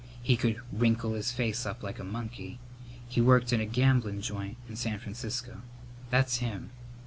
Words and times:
He 0.23 0.35
could 0.35 0.59
wrinkle 0.71 1.13
his 1.13 1.31
face 1.31 1.63
up 1.63 1.83
like 1.83 1.99
a 1.99 2.03
monkey. 2.03 2.57
He 3.07 3.21
worked 3.21 3.53
in 3.53 3.61
a 3.61 3.67
gamblin' 3.67 4.19
joint 4.23 4.57
in 4.67 4.75
San 4.75 4.97
Francisco. 4.97 5.61
That's 6.09 6.37
him." 6.37 6.71